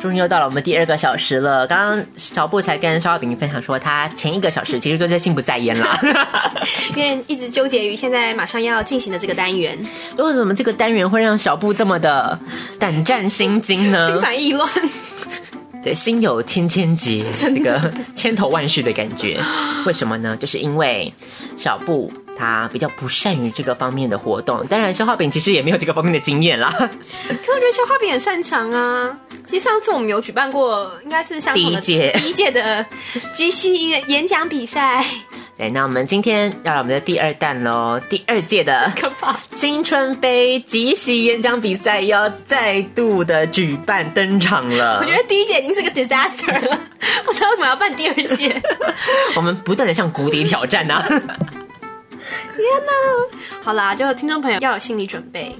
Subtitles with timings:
[0.00, 1.66] 终于又到了我们第二个小时了。
[1.66, 5.98] 刚刚小布才跟烧饼分享说，他前一个小时其实都在心不在焉啦。
[6.96, 9.78] 因为一直纠结于现在马上要进行的这个单元，
[10.16, 12.38] 为什么这个单元会让小布这么的
[12.78, 14.06] 胆战心惊呢？
[14.06, 14.68] 心烦意乱。
[15.82, 19.40] 对，心有千千结， 这个千头万绪的感觉。
[19.86, 20.36] 为什么呢？
[20.36, 21.10] 就是因为
[21.56, 26.70] 小布他比较不善于这个方面的活动，当然消化饼其实也没有这个方面的经验啦。
[26.72, 29.14] 可我觉得消化饼很擅长啊。
[29.46, 32.86] 其实上次我们有举办过，应该是相同的第一届第一届的
[33.34, 35.04] 即席演讲比赛，
[35.58, 38.92] 对，那我们今天要来我们的第二弹喽，第二届的。
[39.52, 45.14] 青春杯即席演讲比赛要再度的举办登场了我觉。
[45.14, 46.80] 得第一届已经是个 disaster 了，
[47.24, 48.62] 不知道为什么要办第二届。
[49.36, 51.04] 我们不断的向谷底挑战啊！
[53.62, 55.54] 好啦，就听众朋友要有心理准备。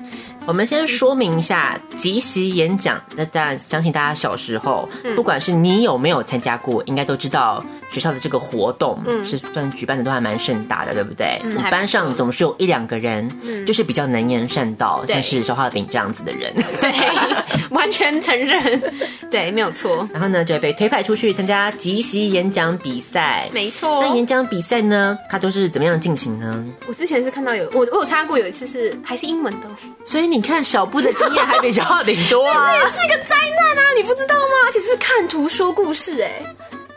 [0.46, 3.00] 我们先说明一下即席演讲。
[3.14, 11.40] 那当然，相信大家小时候，不管是你有没有参加过，应该都知道学校的这个活动，是算举办的都还蛮盛大的，对不对？
[11.44, 13.30] 嗯班上总是有一两个人，
[13.66, 16.52] 就是比较能言善道，像是消化饼这样子的人。
[16.80, 16.90] 对，
[17.74, 18.82] 完全承认，
[19.30, 23.48] 对，没有错，然后呢，就会被推派出去参加即席演讲比赛。
[23.52, 24.14] 没错那。
[24.14, 26.64] 演讲比赛呢，它都是怎么样进行呢？
[26.88, 29.68] 我之前是看到有我我有参加过，有一次是还是英文的，
[30.04, 32.72] 所以你看，小布的经验还比小画饼多啊！
[32.90, 33.92] 是一个灾难啊！
[33.96, 34.54] 你不知道吗？
[34.66, 36.42] 而且是看图说故事、哎。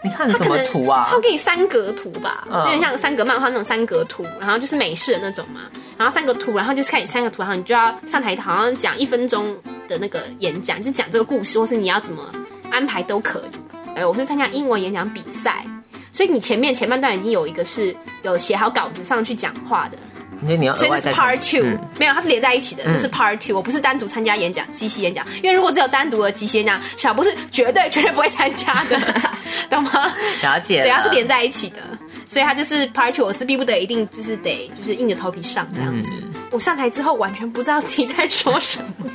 [0.04, 1.16] 你看了什么图啊他？
[1.16, 5.62] 会给你三格图吧，嗯有点像三格漫画那种三格图，然后就是美式的那种嘛，
[5.98, 9.56] 然后三个图，然后就是看你三个图，然后你就要上台，好像讲一分钟
[9.88, 12.30] 的那个演讲，就讲这个故事，或是你要怎么
[12.70, 13.96] 安排都可以。
[13.96, 15.66] 哎，我是参加英文演讲比赛，
[16.12, 19.98] 所以你前面前半段已经有一个是有写好稿子上去讲话的，
[20.46, 23.56] 你你要所以那是 Part Two，、嗯没有，它是连在一起的，那是 Part Two。
[23.56, 29.00] 我不是单独参加演讲，即席演讲，因为如果只有单独的即席演讲，小布是绝对绝对不会参加的，
[29.70, 30.14] 懂吗？
[30.42, 31.82] 了解了，对，它是连在一起的，
[32.26, 36.12] 所以它就是 Part Two，我是逼不得一定就是得就是硬着头皮上这样子。
[36.52, 39.10] 我上台之后完全不知道自己在说什么，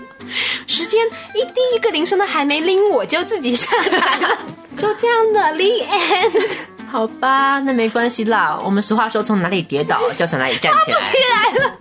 [0.66, 1.00] 时间
[1.34, 4.38] 一第一个铃声都还没拎，我就自己上台了，
[4.76, 6.67] 就这样的 the end。
[6.90, 8.58] 好吧，那没关系啦。
[8.64, 10.98] 我们俗话说，从哪里跌倒就从哪里站起来。
[11.00, 11.72] 来了。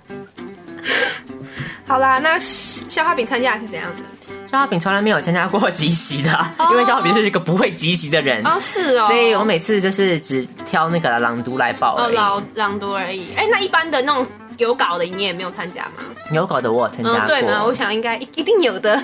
[1.87, 4.03] 好啦，那消化饼参加是怎样的？
[4.51, 6.29] 肖画饼从来没有参加过集席的，
[6.71, 12.15] 因为肖画饼是一个不会集席的人，哦，是哦，所以我每次就是只挑那个朗读来报哦而已。
[12.15, 13.33] 朗朗读而已。
[13.35, 14.25] 哎，那一般的那种
[14.57, 16.03] 有稿的你也没有参加吗？
[16.31, 17.27] 有稿的我有参加嗯，过。
[17.27, 17.63] 对吗？
[17.65, 19.01] 我想应该一一定有的。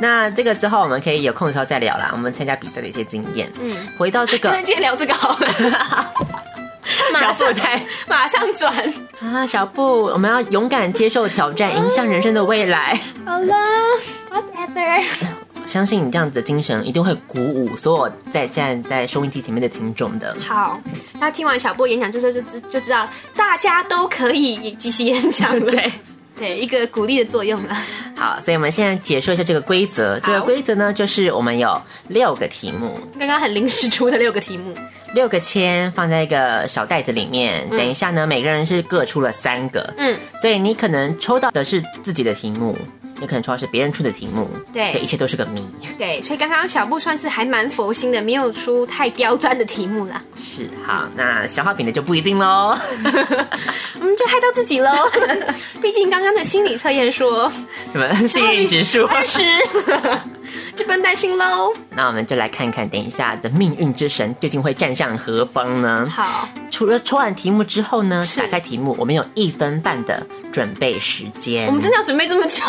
[0.00, 2.10] 那这个之后我们可以有空的时候再聊啦。
[2.12, 3.50] 我们参加比赛的一些经验。
[3.60, 6.14] 嗯，回到这个那 今天聊这个好了。
[7.12, 8.94] 马小上布台马上转。
[9.20, 12.98] 啊，小布，我们要勇敢接受挑战，迎向人生的未来。
[13.24, 13.54] 好了
[14.30, 15.04] ，whatever。
[15.64, 20.36] 相信你这样子的精神一定会鼓舞所有在站在在收音机前面的听众的。
[20.40, 20.78] 好，
[21.18, 25.70] 那听完小布演讲之后就知就知道大家都可以继续演讲了。
[25.72, 25.90] 对。
[26.36, 27.76] 对，一个鼓励的作用了。
[28.16, 30.18] 好，所以我们现在解说一下这个规则。
[30.20, 34.74] 这个规则呢，就是我们有六个题目，刚刚很临时出的六个题目，
[35.14, 37.68] 六个签放在一个小袋子里面。
[37.70, 42.76] 等一下呢，每个人是各出了三个，嗯，所以你可能抽到的是自己的题目。
[43.20, 45.66] 有可能抽到是别人出的题目，对，这一切都是个谜。
[45.96, 50.22] 对，所以刚刚小布算是还蛮佛心的，没有出太刁钻的题目啦。
[50.36, 54.90] 是，好，那小花饼的就不一定喽， 我们就害到自己喽。
[55.80, 57.50] 毕竟刚刚的心理测验说
[57.92, 59.42] 什么幸运指数二十，
[60.74, 61.72] 就不用担心喽。
[61.90, 66.08] 那我们就来看看，等一下的命运之神究竟会站向何方呢？
[66.10, 71.66] 好，除了抽完题目之后呢，打开题目，我们有一分半的准备时间。
[71.66, 72.62] 我们真的要准备这么久？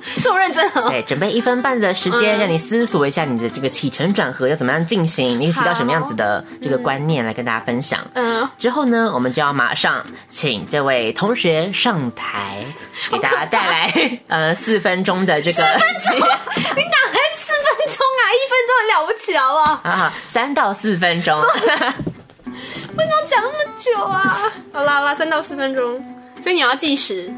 [0.22, 0.88] 这么认真哦！
[0.88, 8.00] 对，准备一分半的时间，让你思索一下你的这个起承转合要怎么样进行，你提到什么样子的这个观念来跟大家分享。
[8.14, 12.64] 嗯，之后呢，我们就要马上请这位同学上台，
[13.10, 15.62] 给大家带来呃四分钟的这个。
[15.62, 16.16] 四分钟？
[16.16, 18.22] 你哪来四分钟啊？
[18.34, 19.90] 一分钟很了不起好不好？
[19.90, 21.40] 啊，三到四分钟。
[21.42, 24.38] 为什么讲那么久啊？
[24.72, 26.02] 好啦好啦，三到四分钟，
[26.40, 27.32] 所以你要计时。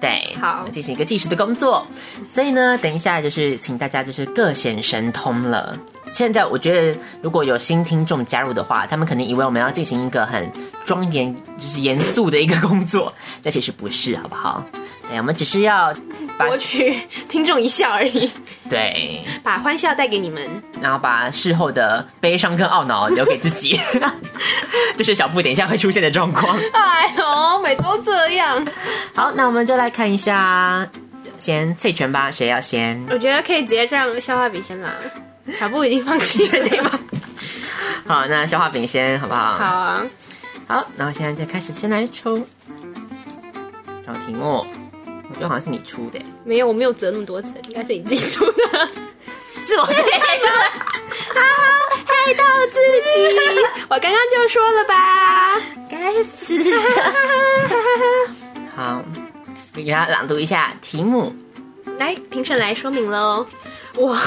[0.00, 1.86] 对，好，进行一个计时的工作。
[2.34, 5.78] 所以呢，等一下就是请大家就是各显神通了。
[6.12, 10.50] 现在我觉得如果有新听众加入的话，他们可能以为我们要进行一个很
[10.84, 13.12] 庄严、就是严肃的一个工作，
[13.42, 14.64] 但其实不是，好不好？
[15.08, 15.94] 对，我们只是要
[16.38, 16.96] 博取
[17.28, 18.30] 听众一笑而已。
[18.68, 20.48] 对，把欢笑带给你们，
[20.80, 23.78] 然后把事后的悲伤跟懊恼留给自己。
[24.96, 26.58] 这是小布等一下会出现的状况。
[26.72, 28.66] 哎呦，每周这样。
[29.14, 30.88] 好，那我们就来看一下，
[31.38, 33.00] 先猜拳吧，谁要先？
[33.10, 34.88] 我觉得可以直接让消化笔先拿。
[35.58, 36.90] 小布已经放弃了，对吗？
[38.06, 39.54] 好，那消化饼先，好不好？
[39.54, 40.06] 好啊。
[40.68, 42.38] 好，然后现在就开始先来抽
[44.06, 44.66] 找题目。
[45.28, 46.20] 我觉得好像是你出的。
[46.44, 48.88] 没有，我没有折那么多层，应该是你自己出的。
[49.62, 49.92] 是我害
[52.34, 53.10] 到自己。
[53.88, 55.54] 我刚刚就说了吧，
[55.90, 56.56] 该死。
[58.76, 59.02] 好，
[59.74, 61.34] 你给他朗读一下题目。
[61.98, 63.46] 来，评审来说明喽。
[63.96, 64.20] 哇，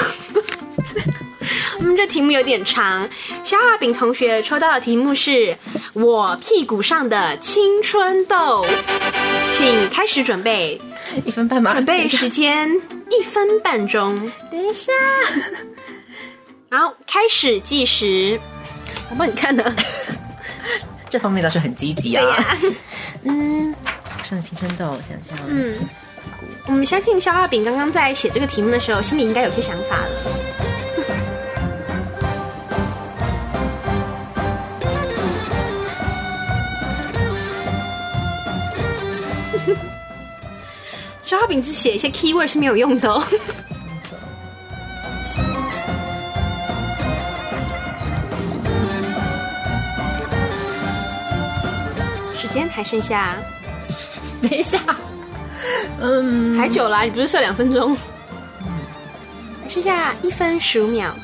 [1.78, 3.08] 我们这题目有点长。
[3.44, 5.56] 消化饼同学抽到的题目是
[5.92, 8.64] 我屁股上的青春痘，
[9.52, 10.80] 请开始准备。
[11.24, 11.72] 一分半吗？
[11.72, 12.70] 准备时间
[13.10, 14.30] 一分半钟。
[14.50, 14.92] 等一下，
[16.70, 18.38] 好，开始计时。
[19.10, 19.74] 我帮你看呢，
[21.10, 22.24] 这方面倒是很积极啊。
[23.24, 23.74] 嗯，
[24.22, 25.46] 上青春痘，想想。
[25.48, 25.74] 嗯。
[26.66, 30.10] 我们相信消化饼刚刚在写这个题目的时候，心里应该有些想法了。
[41.22, 43.22] 消化饼只写一些 key word 是没有用的哦。
[52.38, 53.36] 时间还剩下，
[54.40, 54.78] 等一下。
[56.00, 57.96] 嗯，还久啦，你不是设两分钟？
[59.68, 61.14] 剩下一分十五秒。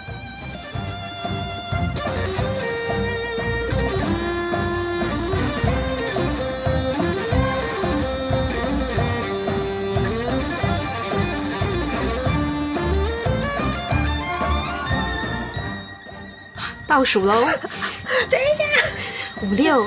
[16.87, 17.35] 倒数喽！
[18.31, 18.65] 等一下，
[19.43, 19.87] 五六，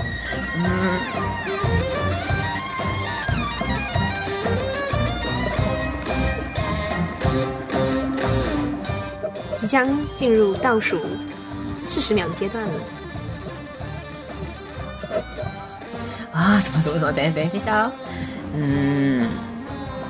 [9.69, 10.97] 将进入倒数
[11.79, 12.71] 四十秒的阶段了。
[16.31, 16.59] 啊！
[16.59, 17.13] 怎么怎么怎么？
[17.13, 17.91] 等等等一下哦。
[18.55, 19.29] 嗯，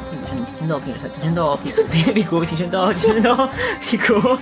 [0.05, 1.59] 屁股上青春痘，
[2.13, 3.49] 屁股上青春痘，青春痘，青春痘，
[3.81, 4.37] 屁股。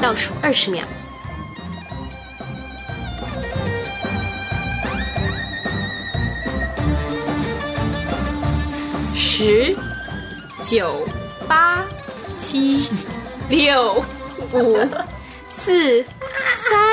[0.00, 0.84] 倒数二十秒。
[9.44, 9.76] 十、
[10.62, 11.06] 九、
[11.46, 11.84] 八、
[12.40, 12.88] 七、
[13.50, 14.02] 六、
[14.54, 14.88] 五、
[15.48, 16.02] 四、
[16.56, 16.90] 三、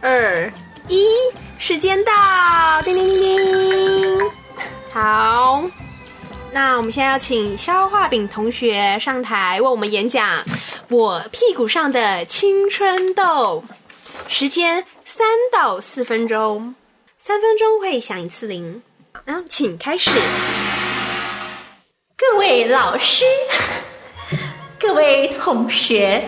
[0.00, 0.52] 二、
[0.86, 1.04] 一，
[1.58, 2.12] 时间到！
[2.84, 4.30] 叮叮叮叮。
[4.92, 5.64] 好，
[6.52, 10.44] 那我们现在要请消化饼同学上台为我们演讲。
[10.90, 13.64] 我屁股上的青春痘，
[14.28, 16.72] 时间三到四分钟。
[17.18, 18.80] 三分钟会响一次铃。
[19.26, 20.08] 啊，请开始。
[22.20, 23.24] 各位老师，
[24.78, 26.22] 各位同学，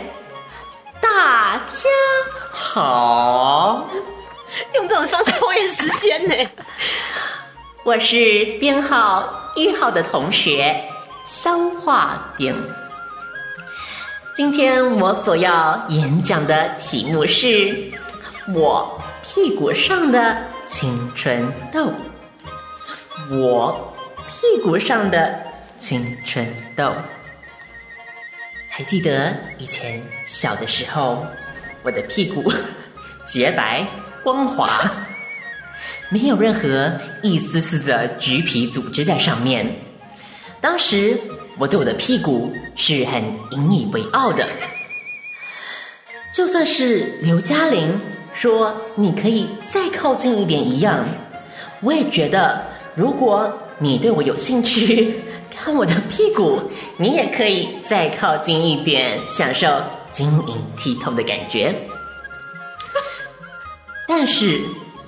[1.02, 1.88] 大家
[2.50, 3.86] 好，
[4.74, 6.50] 用这种方式拖延时间呢？
[7.84, 10.82] 我是编号一号的同学
[11.26, 12.56] 肖化饼。
[14.34, 17.92] 今天我所要演讲的题目是
[18.54, 21.92] 我屁股上的青春痘。
[23.30, 23.94] 我
[24.26, 25.51] 屁股上的
[25.82, 26.46] 青春
[26.76, 26.94] 痘，
[28.70, 31.26] 还记得以前小的时候，
[31.82, 32.52] 我的屁股
[33.26, 33.84] 洁白
[34.22, 34.88] 光滑，
[36.08, 39.74] 没有任何一丝丝的橘皮组织在上面。
[40.60, 41.18] 当时
[41.58, 43.20] 我对我的屁股是很
[43.50, 44.46] 引以为傲的，
[46.32, 48.00] 就算是刘嘉玲
[48.32, 51.04] 说你可以再靠近一点一样，
[51.80, 52.70] 我也觉得。
[52.94, 55.18] 如果你对我有兴趣，
[55.64, 56.60] 看我的屁股，
[56.96, 61.72] 你也可以再靠近一点，享受晶莹剔透的感觉。
[64.08, 64.60] 但是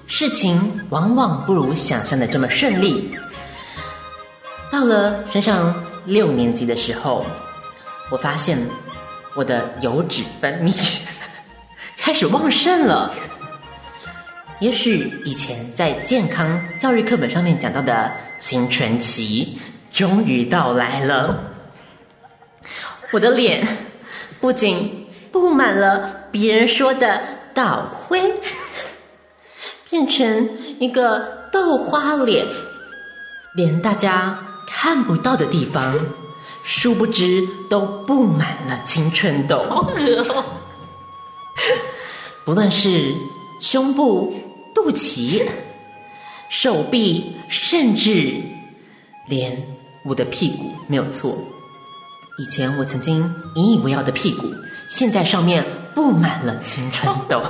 [0.06, 3.10] 事情往往不如想象的这么顺利。
[4.70, 7.26] 到了升上六年级的时候，
[8.12, 8.56] 我发现
[9.34, 10.72] 我的油脂分泌
[11.98, 13.12] 开始旺盛了。
[14.60, 19.58] 也许以前在健康教育课本上面讲到的青春期
[19.94, 21.52] 终于到来了，
[23.12, 23.64] 我的脸
[24.40, 27.22] 不仅布满了别人说的
[27.54, 28.34] 倒灰，
[29.88, 32.44] 变成一个豆花脸，
[33.54, 34.36] 连大家
[34.66, 35.96] 看不到的地方，
[36.64, 39.64] 殊不知都布满了青春痘。
[39.68, 40.44] 好恶哦！
[42.44, 43.14] 不论是
[43.60, 44.34] 胸部。
[44.74, 45.46] 肚脐、
[46.50, 48.34] 手臂，甚至
[49.28, 49.64] 连
[50.04, 51.36] 我的屁股，没有错。
[52.38, 54.52] 以前我曾经引以为傲的屁股，
[54.88, 57.42] 现在上面布满了青春痘。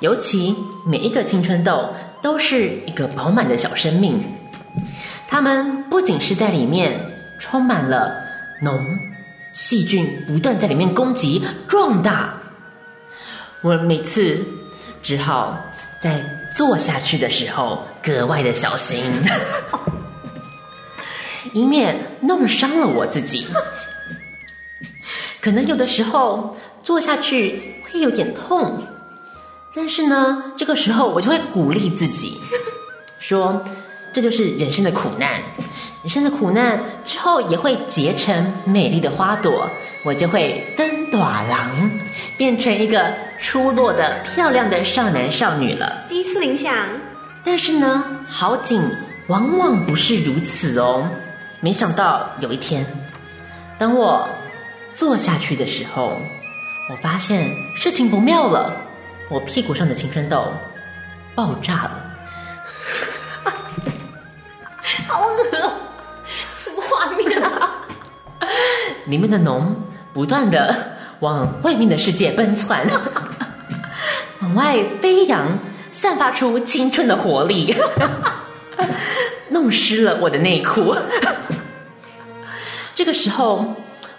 [0.00, 0.54] 尤其
[0.86, 4.22] 每一个青春痘都是一个饱满的小生命，
[5.28, 6.98] 它们不仅是在里面
[7.38, 8.16] 充满了
[8.62, 8.80] 脓，
[9.52, 12.34] 细菌不断在里面攻击壮大。
[13.60, 14.44] 我每次。
[15.04, 15.58] 只好
[16.00, 16.24] 在
[16.56, 19.02] 坐下去的时候格外的小心，
[21.52, 23.46] 以免弄伤了我自己。
[25.40, 28.80] 可能有的时候坐下去会有点痛，
[29.74, 32.40] 但是呢，这个时候我就会鼓励自己，
[33.18, 33.62] 说
[34.12, 35.42] 这就是人生的苦难。
[36.02, 39.70] 人生的苦难之后也会结成美丽的花朵，
[40.04, 41.90] 我就会登短廊，
[42.36, 46.04] 变成一个出落的漂亮的少男少女了。
[46.08, 46.74] 第一次铃响，
[47.44, 48.82] 但是呢，好景
[49.28, 51.08] 往往不是如此哦。
[51.64, 52.84] 没想到有一天，
[53.78, 54.28] 当我
[54.96, 56.18] 坐下去的时候，
[56.90, 58.76] 我发现事情不妙了，
[59.30, 60.52] 我屁股上的青春痘
[61.36, 62.04] 爆炸了，
[65.06, 65.72] 好恶。
[66.56, 67.86] 什么画面啊！
[69.06, 69.62] 里面的脓
[70.12, 72.84] 不断的往外面的世界奔窜，
[74.40, 75.58] 往外飞扬，
[75.92, 77.72] 散发出青春的活力，
[79.50, 80.96] 弄湿了我的内裤。
[82.94, 83.64] 这个时候，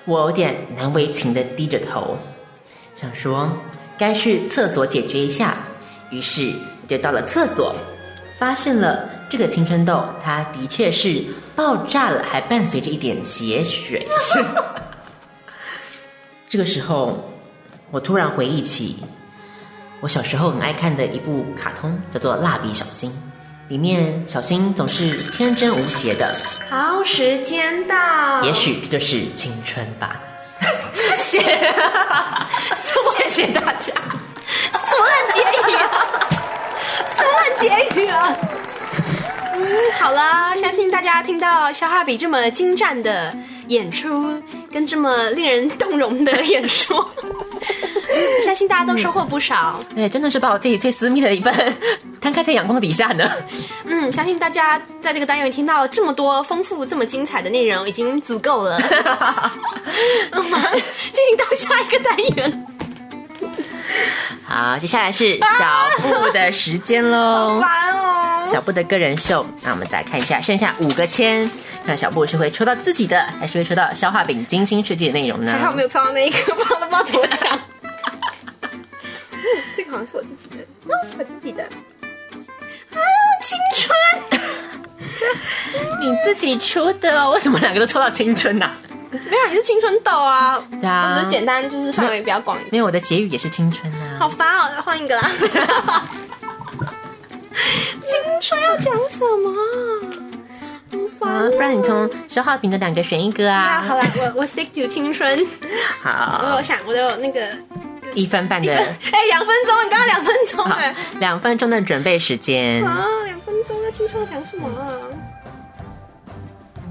[0.05, 2.17] 我有点难为情的低着头，
[2.95, 3.49] 想说
[3.97, 5.57] 该去厕所解决一下，
[6.09, 6.53] 于是
[6.87, 7.75] 就到了厕所，
[8.37, 9.09] 发现了。
[9.29, 11.23] 这个青春痘，它的确是
[11.55, 14.05] 爆炸了，还伴随着一点血水。
[16.47, 17.31] 这个时候，
[17.89, 18.97] 我突然回忆起
[20.01, 23.09] 我小时候很爱看的一部卡通，叫做《蜡笔小新》，
[23.73, 26.37] 里面小新总是天真无邪的。
[26.69, 28.39] 好，时间到。
[28.43, 30.21] 也许这就是青春吧。
[31.17, 31.39] 谢，
[33.17, 33.91] 谢谢大家。
[34.75, 35.89] 什么烂结语啊？
[37.17, 38.37] 什么烂结语啊？
[39.99, 43.35] 好了，相信大家听到肖哈比这么精湛的
[43.69, 44.39] 演出，
[44.71, 47.09] 跟这么令人动容的演说，
[48.45, 49.79] 相信大家都收获不少。
[49.95, 51.53] 对，真的是把我自己最私密的一份
[52.21, 53.29] 摊开在阳光底下呢。
[53.85, 58.77] 嗯，相信大家在这个单元听到这么多丰富、这么精彩的内容，已经足够了。
[60.31, 62.67] 我 们进行到下一个单元。
[64.45, 67.59] 好，接下来是小布的时间喽。
[67.59, 69.45] 烦哦，小布的个人秀。
[69.61, 71.49] 那我们再看一下，剩下五个签，
[71.85, 75.53] 看小布是会抽到自己的，还是会抽到消化饼精心设计的内容呢？
[75.53, 77.59] 还好没有抽到那一个，不然都不知道怎么讲。
[79.75, 80.65] 这个好像是我自己的，
[81.17, 81.67] 我自己的。
[83.41, 83.93] 青春，
[85.99, 88.71] 你自己出的，为什么两个都抽到青春呐、
[89.11, 90.63] 没有，你是青春痘啊。
[90.79, 92.69] 对啊我只是简单，就是范围比较广一点。
[92.71, 94.17] 没有，我的结语也是青春啊。
[94.19, 95.29] 好烦哦，换一个啦。
[98.05, 100.22] 青春要讲什么？
[101.19, 103.81] 啊，不然你从消耗品的两个选一个啊！
[103.87, 104.03] 好啊。
[104.03, 105.37] 了，我我 stick to 青春。
[106.03, 107.49] 我好我，想，我有那个，
[108.13, 108.73] 一分半的，
[109.11, 110.95] 哎，两分钟，你刚刚两分钟好哎。
[111.19, 112.83] 两分钟的准备时间。
[112.85, 114.99] 啊，两分钟，那青春要讲什么啊？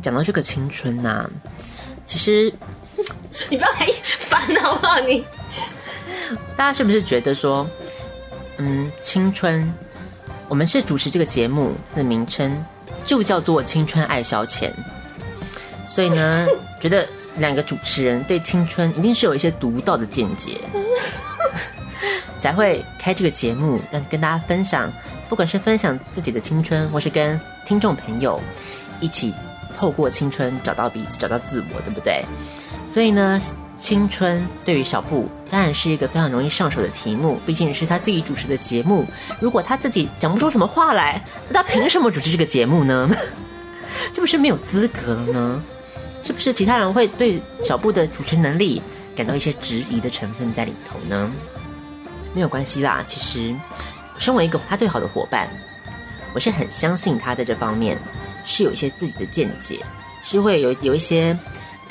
[0.00, 1.30] 讲到这个青春呐、
[2.06, 2.52] 其实
[3.48, 3.86] 你不要太
[4.18, 4.98] 烦好不好？
[5.00, 5.24] 你
[6.56, 7.68] 大家是不是觉得说，
[8.56, 9.72] 嗯，青春，
[10.48, 12.64] 我们是主持这个节目的名称
[13.04, 14.68] 就叫做《青春爱消遣》，
[15.86, 16.46] 所以呢，
[16.80, 17.06] 觉得
[17.36, 20.60] 两个主持人对青春一定是有一些独到的见解，
[22.38, 24.90] 才会开这个节目，让跟大家分享，
[25.28, 28.40] 不管是分享自己的青春，或是跟听众朋友
[29.00, 29.32] 一起
[29.76, 32.24] 透过青春找到彼此，找到自我，对不对？
[32.92, 33.40] 所以呢，
[33.82, 39.04] 青春对于小布当然是一个非常容易上手的题目，毕竟是他自己主持的节目。
[39.40, 43.10] 如果他自己讲不出什么话来，那他凭什么主持这个节目呢？
[44.14, 45.62] 是不是没有资格了呢？
[46.22, 48.80] 是不是其他人会对小布的主持能力
[49.16, 51.28] 感到一些质疑的成分在里头呢？
[52.32, 53.52] 没有关系啦，其实
[54.16, 55.48] 身为一个他最好的伙伴，
[56.32, 57.98] 我是很相信他在这方面
[58.44, 59.84] 是有一些自己的见解，
[60.22, 61.36] 是会有有一些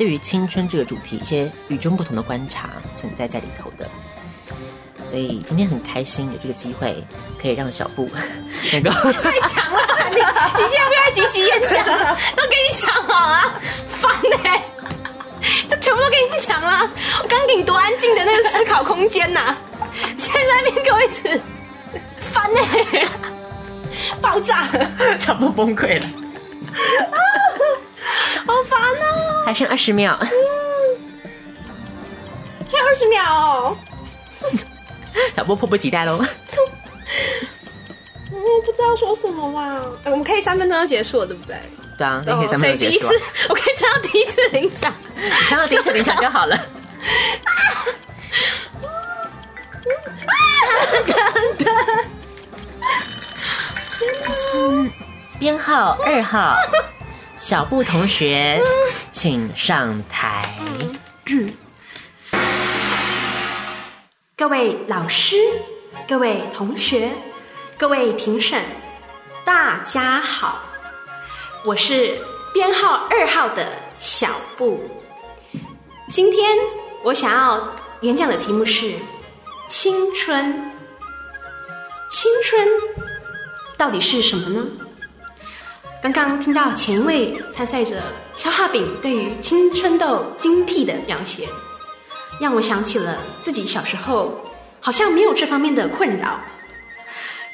[0.01, 3.87] 对于青春这个主题一些与众不同的观察存在在里头的。
[5.03, 7.03] 所以今天很开心有这个机会，
[7.39, 8.09] 可以让小布
[8.73, 8.89] 能够
[9.21, 9.79] 太强了，
[10.09, 13.53] 你你现在不要再即席演讲了，都跟你讲好啊，
[14.01, 14.37] 烦呢、
[15.69, 16.89] 就全部都跟你讲了。
[17.21, 19.55] 我刚给你多安静的那个思考空间呐、
[20.17, 21.39] 现在在那边给我一直
[22.31, 22.59] 烦呢、
[24.19, 26.07] 爆炸了，小布崩溃了，
[28.47, 30.25] 好烦哦、还剩二十秒，还
[32.79, 33.75] 有二十秒哦。
[35.35, 36.23] 小布迫不及待喽。
[38.31, 39.81] 我， 不知道说什么啦。
[40.05, 41.57] 哎我们可以三分钟就结束了，对不对？
[41.97, 43.21] 对啊，那可以三所分钟结束、以第一次啊。
[43.49, 44.93] 我可以唱到第一次领奖。
[45.17, 46.55] 你看到第一次领奖就好了。
[54.55, 54.89] 嗯
[55.37, 56.55] 编号二号，
[57.37, 58.61] 小布同学，
[59.23, 60.51] 请上台。
[64.35, 65.35] 各位老师、
[66.07, 67.11] 各位同学、
[67.77, 68.63] 各位评审，
[69.45, 70.59] 大家好，
[71.63, 72.17] 我是
[72.51, 73.67] 编号二号的
[73.99, 74.89] 小布。
[76.11, 76.57] 今天
[77.03, 78.91] 我想要演讲的题目是
[79.69, 80.51] 青春。
[82.09, 82.67] 青春
[83.77, 84.65] 到底是什么呢？
[86.01, 88.01] 刚刚听到前一位参赛者
[88.35, 91.47] 肖哈饼对于青春痘精辟的描写，
[92.39, 94.43] 让我想起了自己小时候
[94.79, 96.39] 好像没有这方面的困扰，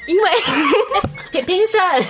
[0.06, 0.32] 因为
[1.30, 2.06] 评评审，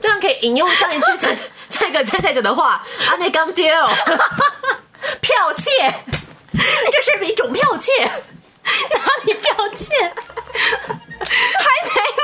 [0.00, 1.36] 这样可以引用上一句参
[1.68, 3.64] 上一个参赛者的话，阿内刚丢，
[5.20, 5.92] 剽窃，
[6.92, 7.92] 这是一种剽窃。
[8.04, 9.92] 哪里剽窃？
[9.98, 12.22] 还没吗？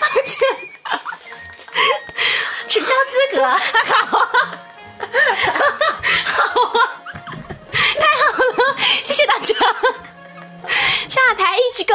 [0.00, 0.44] 而 且
[2.68, 4.28] 取消资格，好啊，
[6.24, 6.76] 好啊，
[7.72, 9.54] 太好了，谢谢大家。
[11.08, 11.94] 下台一鞠躬。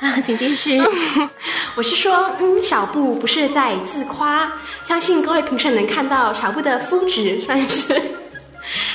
[0.00, 0.80] 啊，请继续。
[1.74, 4.50] 我是说，嗯，小布不是在自夸，
[4.84, 8.00] 相信各位评审能看到小布的肤质算是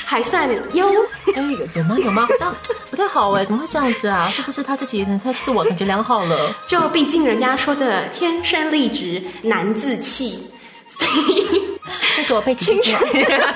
[0.08, 0.86] 还算优。
[1.34, 1.98] 哎，有有吗？
[1.98, 2.26] 有吗？
[2.38, 2.54] 这样
[2.88, 4.30] 不太好哎，怎么会这样子啊？
[4.32, 6.54] 是不是他自己他自我感觉良好了？
[6.68, 10.48] 就毕竟人家说的天生丽质难自弃，
[10.88, 11.62] 所以
[12.16, 13.52] 再给我背几句听听啊。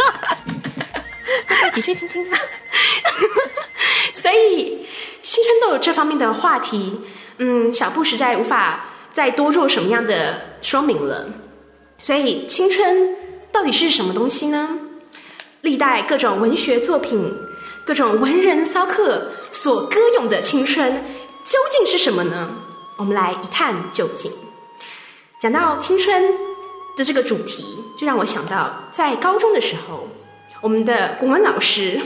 [4.12, 4.86] 所以
[5.22, 7.00] 青春痘这方面的话题，
[7.38, 11.28] 嗯，小布实在无法再多做什么样的说明了。
[12.00, 13.16] 所以青春
[13.52, 14.68] 到底是什么东西呢？
[15.62, 17.32] 历代各种文学作品、
[17.86, 20.92] 各种文人骚客所歌咏的青春，
[21.44, 22.50] 究竟是什么呢？
[22.98, 24.32] 我们来一探究竟。
[25.40, 26.34] 讲到青春
[26.96, 27.64] 的这个主题，
[27.98, 30.08] 就让我想到在高中的时候，
[30.62, 32.00] 我们的国文老师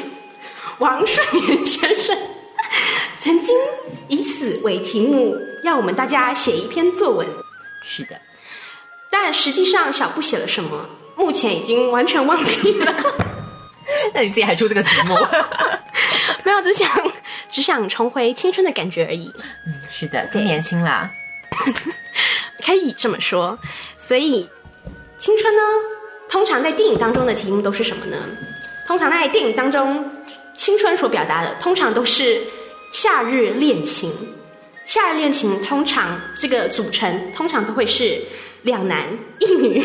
[0.79, 2.17] 王顺元先生
[3.21, 3.57] 曾经
[4.09, 7.27] 以此为题目，要我们大家写一篇作文。
[7.85, 8.21] 是的，
[9.11, 12.95] 但实际上，小布写了什么，目前已经完全忘记了。
[14.15, 15.15] 那你自己还出这个题目？
[16.45, 16.89] 没有，只想
[17.51, 19.33] 只想重回青春的感觉而已。
[19.67, 21.11] 嗯是的，更年轻啦。
[22.65, 23.59] 可以这么说。
[23.97, 24.49] 所以，
[25.19, 25.63] 青春呢，
[26.29, 28.17] 通常在电影当中的题目都是什么呢？
[28.87, 30.05] 通常在电影当中，
[30.57, 32.43] 青春所表达的通常都是
[32.93, 34.13] 夏日恋情。
[34.85, 38.23] 夏日恋情通常这个组成通常都会是
[38.63, 39.83] 两男一女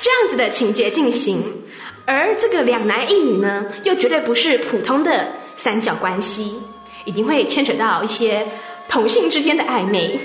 [0.00, 1.42] 这样子的情节进行，
[2.06, 6.58] 而这个两男一女呢，又绝对不是普通的三角关系，
[7.04, 8.46] 一定会牵扯到一些
[8.86, 10.20] 同性之间的暧昧，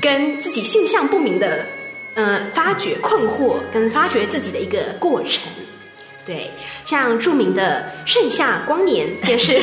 [0.00, 1.66] 跟自己性向不明的
[2.14, 5.42] 呃发掘困惑跟发掘自己的一个过程。
[6.24, 6.50] 对，
[6.84, 9.60] 像著名的《盛夏光年》也是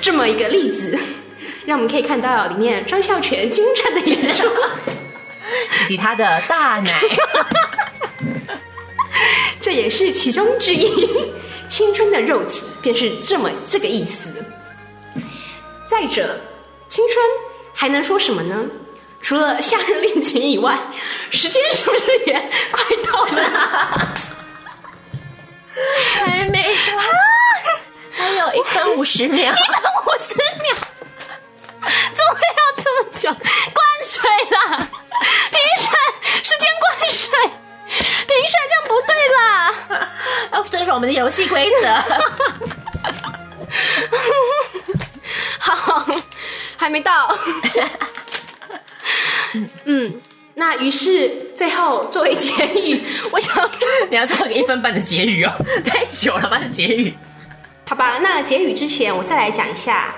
[0.00, 0.98] 这么一个例子，
[1.66, 4.46] 让我们可以看到里面张孝全精湛的演出。
[5.84, 7.00] 以及他的大奶。
[9.68, 11.06] 这也是其中之一。
[11.68, 14.30] 青春的肉体便是这么这个意思。
[15.86, 16.40] 再者，
[16.88, 17.22] 青春
[17.74, 18.64] 还能说什么呢？
[19.20, 20.74] 除了夏日恋情以外，
[21.28, 23.42] 时间是不是也快到了？
[26.14, 27.04] 还没啊，
[28.12, 29.38] 还有一分五十秒。
[29.38, 30.74] 一分五十秒，
[32.14, 33.28] 怎么会要这么久？
[33.74, 34.88] 灌水啦！
[35.52, 35.92] 评审，
[36.42, 37.28] 时间灌水，
[37.88, 39.38] 评审这样不对啦！
[40.52, 41.88] 要遵守我们的游戏规则。
[45.58, 46.06] 好，
[46.76, 47.36] 还没到。
[49.84, 50.20] 嗯，
[50.54, 53.70] 那于是最后作为结语， 我想，
[54.10, 55.52] 你要做个一分半的结语哦，
[55.86, 56.58] 太久了吧？
[56.58, 57.14] 的结语。
[57.86, 60.14] 好吧，那结语之前，我再来讲一下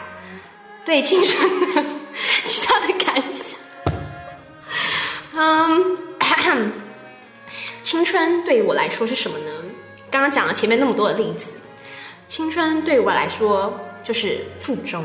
[0.84, 1.84] 对青春的
[2.44, 3.56] 其他的感想。
[5.32, 5.96] 嗯，
[7.90, 9.50] 青春对于我来说是什么呢？
[10.12, 11.46] 刚刚讲了前面那么多的例子，
[12.28, 15.04] 青春对于我来说就是附中，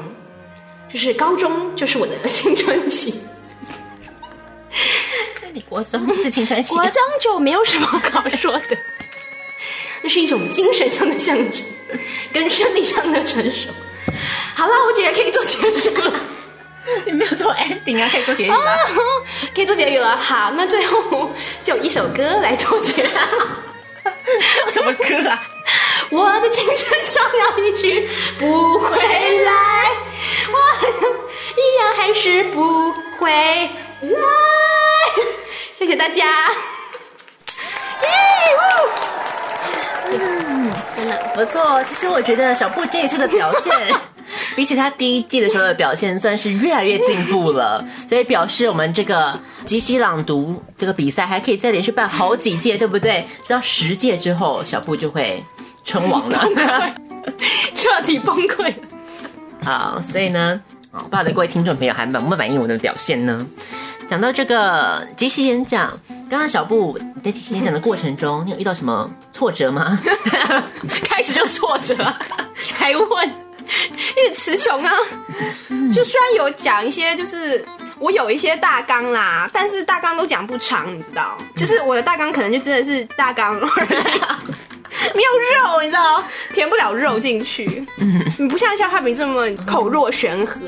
[0.93, 3.19] 就是高中，就是我的 青春期。
[5.41, 8.77] 那你国中是青春期国中就没有什么好说的，
[10.03, 11.63] 那是一种精神上的象征，
[12.31, 13.71] 跟生理上的成熟。
[14.53, 16.13] 好了，我觉得可以做结束了。
[17.05, 18.07] 你没有做 ending 啊？
[18.11, 18.57] 可以做结语吗？
[19.55, 20.15] 可以做结语了。
[20.15, 21.31] 好，那最后
[21.63, 23.19] 就一首歌来做结束。
[24.71, 25.41] 什么歌啊？
[26.11, 29.89] 我的青春像了一去不回来，
[30.51, 30.57] 我
[31.57, 33.69] 一样还是不回来。
[35.77, 36.51] 谢谢大家。
[38.01, 38.09] 耶！
[40.11, 41.83] 嗯，真的不错。
[41.83, 43.73] 其实我觉得小布这一次的表现，
[44.55, 47.83] 比起他第一季的时候的表现，算是越来越进步了。
[48.07, 53.27] 所以表示我们这个即席朗读这个比赛还可以再连续办好几届，对不对？
[53.47, 55.43] 到十届之后，小布就会
[55.83, 56.39] 称王了。
[57.75, 58.73] 彻底崩溃。
[59.63, 63.45] 好，所以呢，啊，不知道各位听众朋友还满不满意我的表现呢？
[64.07, 69.99] 讲到这个即席演讲，刚刚小布你在即席演讲的过程中，你有遇到什么挫折吗？
[71.03, 72.15] 开始就挫折啊，
[72.77, 73.31] 还问，
[74.17, 74.91] 因为词穷啊。
[75.93, 77.63] 就虽然有讲一些，就是
[77.99, 81.37] 我有一些大纲啦，但是大纲都讲不长，你知道？
[81.55, 83.55] 就是我的大纲可能就真的是大纲。
[85.13, 86.23] 没有肉，你知道，
[86.53, 87.85] 填不了肉进去。
[87.97, 90.59] 嗯，你不像肖化平这么口若悬河。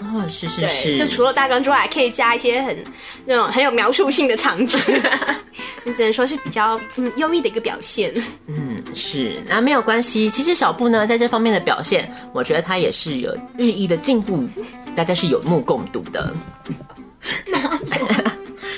[0.00, 2.84] 哦，是是对，是，就除了大纲之外，还可以加一些很
[3.26, 4.78] 那种很有描述性的场景。
[5.84, 8.12] 你只能说是比较嗯优异的一个表现。
[8.46, 10.28] 嗯是，那没有关系。
[10.30, 14.46] 其实小布呢，在这方面的表现，我觉得他也是有日益的进步，
[14.94, 16.32] 大家是有目共睹的。
[17.46, 17.80] 那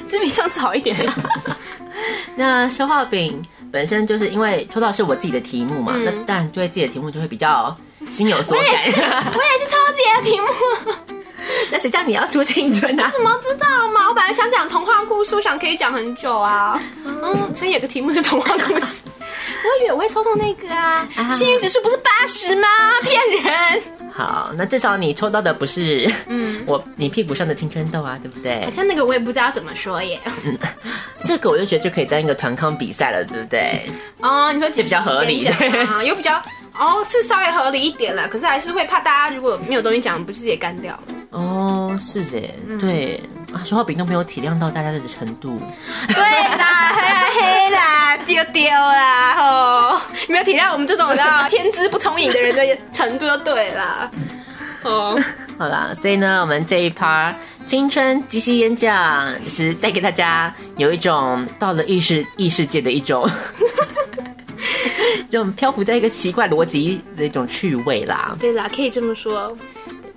[0.08, 0.96] 这比上次好一点。
[2.36, 3.40] 那消化饼
[3.70, 7.74] 本身就是因为抽到是我自己的题目嘛，嗯那当然对自己的题目就会比较
[8.08, 9.24] 心有所我也是，我感。
[9.24, 11.13] 也是抽自己的题目。
[11.70, 13.10] 那谁叫你要出青春啊？
[13.12, 14.08] 怎么知道嘛？
[14.08, 16.80] 我本来想讲童话故事，我想可以讲很久啊。
[17.04, 19.02] 嗯，所以有个题目是童话故事。
[19.68, 22.68] 我以为我会抽中那个啊，幸运指数不是八十吗？
[23.03, 23.83] 骗人！
[24.12, 28.70] 好，那至少你抽到的不是嗯 我你屁股上的青春痘啊，对不对好？
[28.70, 30.20] 像那个我也不知道怎么说耶。
[31.24, 33.90] 这个我就觉得就可以当一个团康比赛了，对不对？
[34.20, 35.53] 哦，你说这比较合理讲
[35.88, 36.35] 啊， 又比较
[36.79, 41.03] 哦，是稍微合理一点了，可是还是会怕大家如果没有东西讲，不是也干掉了？
[41.31, 43.20] 哦，是耶，对
[43.53, 45.59] 啊，说话饼都没有体谅到大家的程度。
[46.09, 46.22] 对
[46.57, 47.93] 啦，黑黑啦，
[48.26, 50.00] 丢丢啦，吼！
[50.26, 54.10] 你没有体谅我们这种的天资不聪颖的人的程度就对啦。
[54.82, 55.18] 哦，
[55.58, 57.34] 好啦，所以呢，我们这一趴
[57.66, 63.28] 青春即兴演讲，就是带给大家有一种到了异世异世界的一种，
[65.30, 68.37] 这种漂浮在一个奇怪逻辑的一种趣味啦。
[68.40, 69.56] 对啦，可以这么说。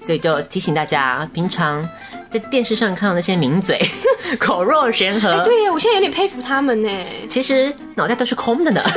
[0.06, 1.86] 所以就提醒大家，平常
[2.30, 3.80] 在电视上看到那些名嘴
[4.40, 6.90] 口若悬河，对呀，我现在有点佩服他们呢，
[7.30, 8.82] 其实脑袋都是空的呢。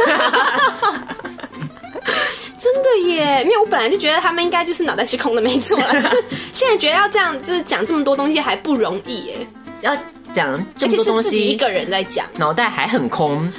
[2.59, 5.79] 真的耶，因为我本来就觉得他们应该就是脑袋是空的，没错
[6.53, 9.47] 现在觉得要这样，就是讲这么多东西还不容易耶，
[9.81, 9.97] 要
[10.35, 13.51] 讲这么多东西自己一西，个人在讲，脑袋还很空，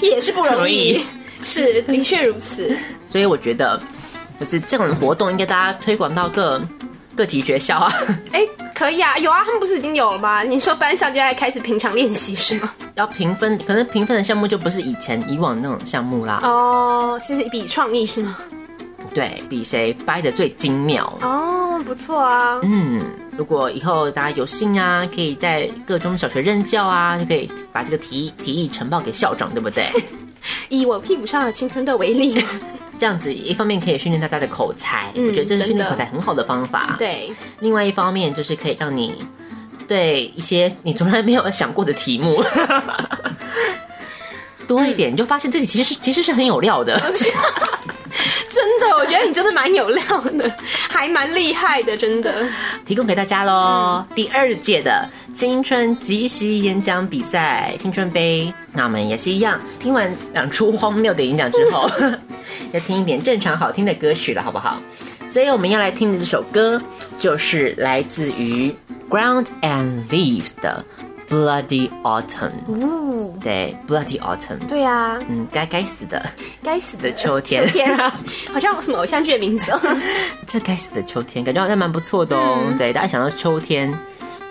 [0.00, 1.04] 也是不容易。
[1.42, 2.76] 是，的确如此。
[3.08, 3.80] 所以我觉得
[4.38, 6.60] 就是这种活动应该大家推广到各
[7.16, 7.92] 各级学校啊。
[8.32, 10.42] 哎、可以啊，有啊，他们不是已经有了吗？
[10.42, 12.72] 你说班上就在开始平常练习是吗？
[12.94, 16.40] 要评分，可能评分的项目就不是以前以往那种项目啦。
[16.42, 18.36] 哦，是比创意是吗？
[19.14, 21.10] 对比谁掰的最精妙。
[21.22, 22.60] 哦，不错啊。
[22.62, 23.02] 嗯，
[23.36, 29.84] 如果以后大家有幸啊，可以在各中小学任教啊，就可以把这个提提议呈报给校长，对不对？
[30.68, 32.38] 以我屁股上的青春痘为例，
[32.98, 39.24] 这样子一方面可以训练大家的口才，嗯我觉得这是训练口才很好的方法。，对，另外一方面就是可以让你
[39.86, 42.42] 对一些你从来没有想过的题目。
[44.66, 47.00] 多一点，你就发现自己其实是其实是很有料的。
[48.48, 50.50] 真的，我觉得你真的蛮有料的，
[50.88, 52.46] 还蛮厉害的，真的。
[52.84, 54.04] 提供给大家喽。
[54.14, 61.90] 第二届的青春即席演讲比赛青春杯，那我们也是一样，听完两出荒谬的演讲之后，
[62.72, 64.80] 要听一点正常好听的歌曲了，好不好？
[65.30, 66.80] 所以我们要来听的这首歌，
[67.18, 68.74] 就是来自于
[69.10, 70.82] Ground and Leaves 的
[71.28, 72.52] Bloody Autumn。
[72.68, 74.58] 哦，对，Bloody Autumn。
[74.68, 76.24] 对啊，嗯，该该死的
[76.62, 77.96] 该死的秋天，秋天，
[78.52, 79.80] 好像有什么偶像剧的名字哦。
[80.46, 82.58] 这该死的秋天，感觉好像蛮不错的哦。
[82.78, 83.92] 对，大家想到秋天，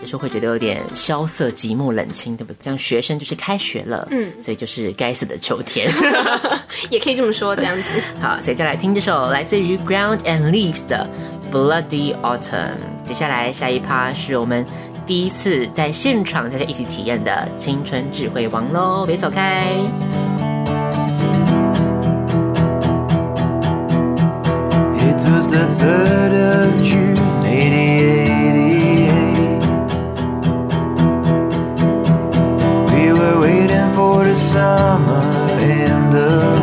[0.01, 2.65] 有时候会觉得有点萧瑟、寂寞、冷清，对不对？
[2.65, 5.89] 像学生就是开学了，嗯，所以就是该死的秋天。
[6.89, 7.83] 也可以这么说，这样子。
[8.21, 11.07] 好，所以再来听这首来自于 Ground and Leaves 的
[11.51, 12.75] Bloody Autumn。
[13.05, 14.65] 接下来下一趴是我们
[15.05, 19.67] 第一次在现场大家一起体验的青春智慧王喽，别走开。
[24.97, 29.61] It was the 3rd of June, 1888.
[32.89, 35.21] We were waiting for the summer
[35.59, 36.54] and the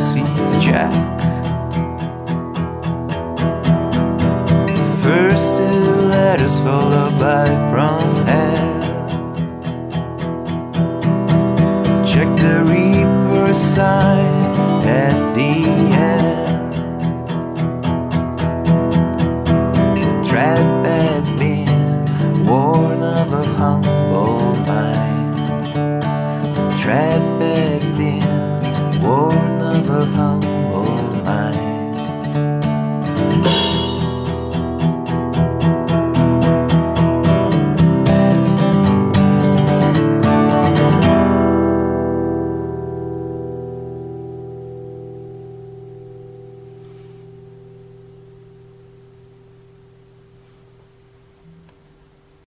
[0.00, 0.22] see
[0.60, 0.92] Jack.
[5.04, 8.72] First two letters followed by from hell.
[12.04, 14.34] Check the Reaper sign
[14.84, 15.52] at the
[15.94, 16.72] end.
[19.96, 25.34] The trap had been worn of a humble mind.
[26.56, 27.31] The trap